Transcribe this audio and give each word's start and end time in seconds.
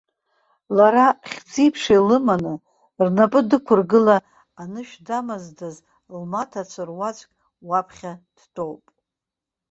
Лара 0.77 1.07
хьӡи-ԥшеи 1.29 2.01
лыманы, 2.07 2.53
рнапы 3.05 3.39
дықәыргыла 3.49 4.17
анышә 4.61 4.95
дамаздаз 5.05 5.75
лмаҭацәа 6.19 6.83
руаӡәк 6.87 7.31
уаԥхьа 7.67 8.11
дтәоуп. 8.37 8.83